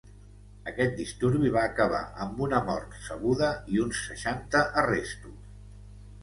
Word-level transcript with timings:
Aquest 0.69 0.93
disturbi 1.01 1.51
va 1.55 1.65
acabar 1.71 1.99
amb 2.25 2.41
una 2.45 2.61
mort 2.69 2.97
sabuda 3.09 3.51
i 3.77 3.83
uns 3.85 4.01
seixanta 4.09 4.63
arrestos. 4.85 5.55